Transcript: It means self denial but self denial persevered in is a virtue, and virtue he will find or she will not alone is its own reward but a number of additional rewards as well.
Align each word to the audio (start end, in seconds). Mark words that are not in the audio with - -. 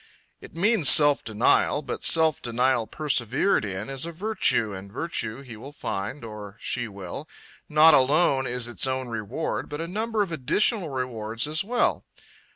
It 0.39 0.55
means 0.55 0.89
self 0.89 1.23
denial 1.23 1.83
but 1.83 2.03
self 2.03 2.41
denial 2.41 2.87
persevered 2.87 3.63
in 3.63 3.87
is 3.87 4.03
a 4.03 4.11
virtue, 4.11 4.73
and 4.73 4.91
virtue 4.91 5.41
he 5.41 5.55
will 5.55 5.71
find 5.71 6.23
or 6.25 6.57
she 6.59 6.87
will 6.87 7.29
not 7.69 7.93
alone 7.93 8.47
is 8.47 8.67
its 8.67 8.87
own 8.87 9.09
reward 9.09 9.69
but 9.69 9.79
a 9.79 9.87
number 9.87 10.23
of 10.23 10.31
additional 10.31 10.89
rewards 10.89 11.45
as 11.45 11.63
well. 11.63 12.03